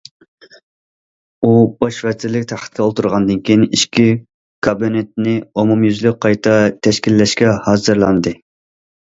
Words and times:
ئۇ 1.43 1.51
باش 1.83 1.99
ۋەزىرلىك 2.07 2.47
تەختىگە 2.51 2.83
ئولتۇرغاندىن 2.85 3.43
كېيىن، 3.51 3.67
ئىچكى 3.67 4.07
كابىنېتنى 4.69 5.35
ئومۇميۈزلۈك 5.51 6.19
قايتا 6.27 6.57
تەشكىللەشكە 6.89 7.55
ھازىرلاندى. 7.71 8.37